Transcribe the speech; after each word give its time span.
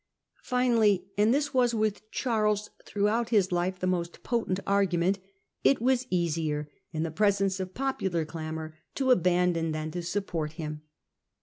Finally— 0.41 1.05
and 1.19 1.31
this 1.31 1.53
was 1.53 1.75
with 1.75 2.09
Charles 2.09 2.71
throughout 2.83 3.31
life 3.51 3.77
the 3.77 3.85
most 3.85 4.23
potent 4.23 4.59
argument— 4.65 5.19
it 5.63 5.79
was 5.79 6.07
easier, 6.09 6.67
in 6.91 7.03
the 7.03 7.11
presence 7.11 7.59
of 7.59 7.75
popular 7.75 8.25
clamour, 8.25 8.73
to 8.95 9.11
abandon 9.11 9.73
than 9.73 9.91
to 9.91 10.01
support 10.01 10.53
him. 10.53 10.81